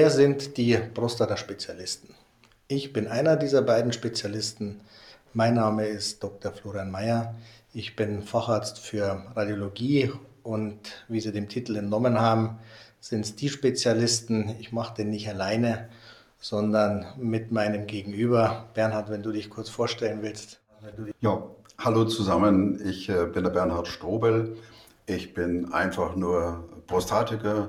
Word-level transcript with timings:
Wer 0.00 0.08
sind 0.08 0.56
die 0.56 0.78
Prostata-Spezialisten? 0.94 2.14
Ich 2.68 2.94
bin 2.94 3.06
einer 3.06 3.36
dieser 3.36 3.60
beiden 3.60 3.92
Spezialisten. 3.92 4.80
Mein 5.34 5.56
Name 5.56 5.88
ist 5.88 6.22
Dr. 6.22 6.52
Florian 6.52 6.90
Mayer. 6.90 7.34
Ich 7.74 7.96
bin 7.96 8.22
Facharzt 8.22 8.78
für 8.78 9.22
Radiologie 9.36 10.10
und 10.42 11.04
wie 11.08 11.20
Sie 11.20 11.32
dem 11.32 11.50
Titel 11.50 11.76
entnommen 11.76 12.18
haben, 12.18 12.58
sind 12.98 13.26
es 13.26 13.36
die 13.36 13.50
Spezialisten. 13.50 14.56
Ich 14.58 14.72
mache 14.72 14.94
den 14.94 15.10
nicht 15.10 15.28
alleine, 15.28 15.90
sondern 16.38 17.04
mit 17.18 17.52
meinem 17.52 17.86
Gegenüber. 17.86 18.70
Bernhard, 18.72 19.10
wenn 19.10 19.22
du 19.22 19.32
dich 19.32 19.50
kurz 19.50 19.68
vorstellen 19.68 20.20
willst. 20.22 20.60
Ja, 21.20 21.42
hallo 21.76 22.06
zusammen. 22.06 22.80
Ich 22.88 23.10
äh, 23.10 23.26
bin 23.26 23.44
der 23.44 23.50
Bernhard 23.50 23.86
Strobel. 23.86 24.56
Ich 25.04 25.34
bin 25.34 25.74
einfach 25.74 26.16
nur 26.16 26.64
Prostatiker 26.86 27.68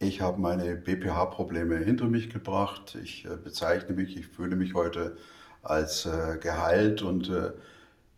ich 0.00 0.20
habe 0.20 0.40
meine 0.40 0.76
BPH-Probleme 0.76 1.76
hinter 1.78 2.06
mich 2.06 2.30
gebracht. 2.30 2.96
Ich 3.02 3.24
äh, 3.24 3.36
bezeichne 3.36 3.94
mich, 3.94 4.16
ich 4.16 4.28
fühle 4.28 4.54
mich 4.54 4.74
heute 4.74 5.16
als 5.62 6.06
äh, 6.06 6.38
geheilt 6.40 7.02
und 7.02 7.28
äh, 7.28 7.52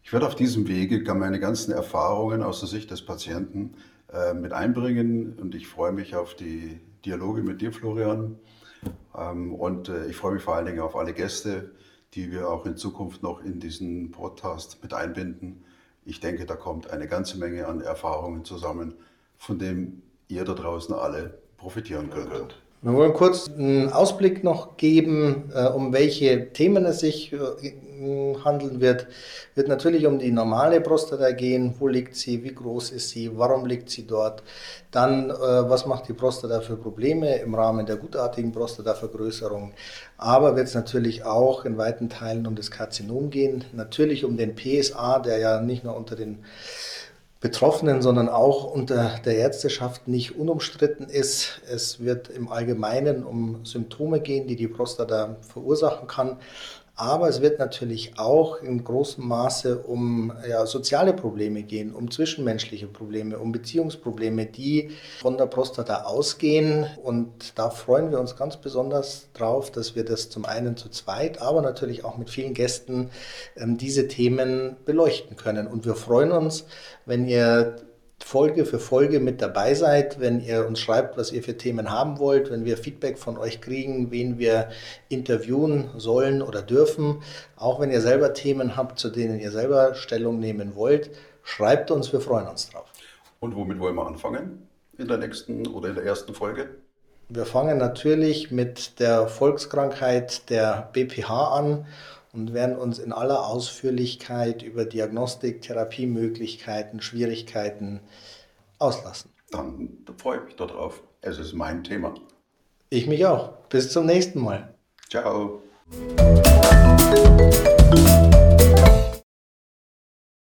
ich 0.03 0.13
werde 0.13 0.27
auf 0.27 0.35
diesem 0.35 0.69
Wege 0.69 1.03
meine 1.15 1.41
ganzen 1.41 1.73
Erfahrungen 1.73 2.43
aus 2.43 2.61
der 2.61 2.69
Sicht 2.69 2.91
des 2.91 3.05
Patienten 3.05 3.75
mit 4.35 4.53
einbringen 4.53 5.39
und 5.41 5.55
ich 5.55 5.69
freue 5.69 5.93
mich 5.93 6.17
auf 6.17 6.35
die 6.35 6.81
Dialoge 7.05 7.45
mit 7.45 7.61
dir, 7.61 7.71
Florian. 7.73 8.41
Ähm, 9.17 9.55
und 9.55 9.89
ich 10.09 10.17
freue 10.17 10.33
mich 10.33 10.43
vor 10.43 10.57
allen 10.57 10.67
Dingen 10.67 10.81
auf 10.81 10.97
alle 10.97 11.13
Gäste, 11.13 11.71
die 12.15 12.33
wir 12.33 12.49
auch 12.49 12.67
in 12.67 12.77
Zukunft 12.77 13.23
noch 13.23 13.45
in 13.45 13.61
diesen 13.61 14.11
Podcast 14.11 14.83
mit 14.83 14.95
einbinden. 14.95 15.63
Ich 16.05 16.19
denke, 16.19 16.45
da 16.45 16.57
kommt 16.57 16.91
eine 16.91 17.07
ganze 17.07 17.39
Menge 17.39 17.69
an 17.69 17.83
Erfahrungen 17.83 18.45
zusammen, 18.45 18.95
von 19.37 19.61
dem 19.61 20.03
ihr 20.27 20.45
da 20.45 20.55
draußen 20.55 20.95
alle 20.95 21.40
profitieren 21.61 22.11
könnt. 22.11 22.57
Wir 22.83 22.95
wollen 22.95 23.13
kurz 23.13 23.51
einen 23.51 23.93
Ausblick 23.93 24.43
noch 24.43 24.79
geben, 24.79 25.53
äh, 25.55 25.67
um 25.67 25.93
welche 25.93 26.51
Themen 26.55 26.87
es 26.87 27.01
sich 27.01 27.31
äh, 27.31 27.39
handeln 28.43 28.81
wird. 28.81 29.07
Wird 29.55 29.69
natürlich 29.69 30.07
um 30.07 30.19
die 30.19 30.31
normale 30.31 30.81
Prostata 30.81 31.33
gehen. 31.33 31.75
Wo 31.79 31.89
liegt 31.89 32.17
sie? 32.17 32.43
Wie 32.43 32.55
groß 32.55 32.93
ist 32.93 33.11
sie? 33.11 33.37
Warum 33.37 33.67
liegt 33.67 33.91
sie 33.91 34.07
dort? 34.07 34.43
Dann, 34.91 35.29
äh, 35.29 35.35
was 35.35 35.85
macht 35.85 36.09
die 36.09 36.15
Prostata 36.15 36.63
für 36.63 36.79
Probleme 36.79 37.37
im 37.37 37.55
Rahmen 37.55 37.85
der 37.85 37.97
gutartigen 37.97 38.53
Prostatavergrößerung? 38.53 39.75
Aber 40.17 40.57
wird 40.57 40.69
es 40.69 40.75
natürlich 40.75 41.25
auch 41.25 41.67
in 41.67 41.77
weiten 41.77 42.09
Teilen 42.09 42.47
um 42.47 42.55
das 42.55 42.71
Karzinom 42.71 43.29
gehen. 43.29 43.63
Natürlich 43.75 44.25
um 44.25 44.39
den 44.39 44.57
PSA, 44.57 45.19
der 45.19 45.37
ja 45.37 45.61
nicht 45.61 45.85
nur 45.85 45.95
unter 45.95 46.17
den 46.17 46.39
Betroffenen, 47.41 48.03
sondern 48.03 48.29
auch 48.29 48.65
unter 48.65 49.19
der 49.25 49.37
Ärzteschaft 49.37 50.09
nicht 50.09 50.39
unumstritten 50.39 51.09
ist. 51.09 51.63
Es 51.73 51.99
wird 51.99 52.29
im 52.29 52.49
Allgemeinen 52.49 53.25
um 53.25 53.65
Symptome 53.65 54.21
gehen, 54.21 54.47
die 54.47 54.57
die 54.57 54.69
Prostata 54.69 55.37
verursachen 55.41 56.07
kann. 56.07 56.37
Aber 57.01 57.31
es 57.31 57.41
wird 57.41 57.59
natürlich 57.59 58.19
auch 58.19 58.61
in 58.61 58.85
großem 58.85 59.27
Maße 59.27 59.79
um 59.79 60.35
ja, 60.47 60.67
soziale 60.67 61.15
Probleme 61.15 61.63
gehen, 61.63 61.95
um 61.95 62.11
zwischenmenschliche 62.11 62.89
Probleme, 62.89 63.39
um 63.39 63.53
Beziehungsprobleme, 63.53 64.45
die 64.45 64.91
von 65.19 65.39
der 65.39 65.47
Prostata 65.47 66.03
ausgehen. 66.03 66.85
Und 67.03 67.59
da 67.59 67.71
freuen 67.71 68.11
wir 68.11 68.21
uns 68.21 68.37
ganz 68.37 68.59
besonders 68.59 69.29
drauf, 69.33 69.71
dass 69.73 69.97
wir 69.97 70.05
das 70.05 70.29
zum 70.29 70.45
einen 70.45 70.77
zu 70.77 70.91
zweit, 70.91 71.41
aber 71.41 71.63
natürlich 71.63 72.05
auch 72.05 72.19
mit 72.19 72.29
vielen 72.29 72.53
Gästen 72.53 73.09
ähm, 73.57 73.79
diese 73.79 74.07
Themen 74.07 74.77
beleuchten 74.85 75.39
können. 75.39 75.69
Und 75.69 75.87
wir 75.87 75.95
freuen 75.95 76.33
uns, 76.33 76.67
wenn 77.07 77.27
ihr 77.27 77.77
Folge 78.31 78.65
für 78.65 78.79
Folge 78.79 79.19
mit 79.19 79.43
dabei 79.43 79.75
seid, 79.75 80.21
wenn 80.21 80.41
ihr 80.41 80.65
uns 80.65 80.79
schreibt, 80.79 81.17
was 81.17 81.33
ihr 81.33 81.43
für 81.43 81.57
Themen 81.57 81.91
haben 81.91 82.21
wollt, 82.21 82.49
wenn 82.53 82.65
wir 82.65 82.77
Feedback 82.77 83.19
von 83.19 83.37
euch 83.37 83.61
kriegen, 83.61 84.13
wen 84.13 84.39
wir 84.39 84.69
interviewen 85.09 85.91
sollen 85.97 86.41
oder 86.41 86.63
dürfen. 86.63 87.25
Auch 87.57 87.81
wenn 87.81 87.91
ihr 87.91 88.01
selber 88.01 88.33
Themen 88.33 88.77
habt, 88.77 89.01
zu 89.01 89.11
denen 89.11 89.41
ihr 89.41 89.51
selber 89.51 89.97
Stellung 89.97 90.39
nehmen 90.39 90.77
wollt, 90.77 91.11
schreibt 91.43 91.91
uns, 91.91 92.13
wir 92.13 92.21
freuen 92.21 92.47
uns 92.47 92.71
drauf. 92.71 92.87
Und 93.41 93.57
womit 93.57 93.81
wollen 93.81 93.97
wir 93.97 94.07
anfangen? 94.07 94.69
In 94.97 95.09
der 95.09 95.19
nächsten 95.19 95.67
oder 95.67 95.89
in 95.89 95.97
der 95.97 96.05
ersten 96.05 96.33
Folge? 96.33 96.69
Wir 97.29 97.47
fangen 97.47 97.79
natürlich 97.79 98.53
mit 98.53 99.01
der 99.01 99.27
Volkskrankheit 99.27 100.49
der 100.51 100.89
BPH 100.93 101.59
an 101.59 101.87
und 102.33 102.55
werden 102.55 102.77
uns 102.77 102.99
in 102.99 103.13
aller 103.13 103.47
Ausführlichkeit 103.47 104.63
über 104.63 104.85
Diagnostik, 104.85 105.63
Therapiemöglichkeiten, 105.63 107.01
Schwierigkeiten 107.03 108.01
auslassen. 108.79 109.31
Dann 109.51 109.99
freue 110.17 110.39
ich 110.39 110.45
mich 110.45 110.57
darauf. 110.57 111.03
Es 111.21 111.39
ist 111.39 111.53
mein 111.55 111.85
Thema. 111.85 112.15
Ich 112.89 113.07
mich 113.07 113.27
auch. 113.27 113.53
Bis 113.69 113.93
zum 113.93 114.07
nächsten 114.07 114.41
Mal. 114.41 114.75
Ciao. 115.09 115.63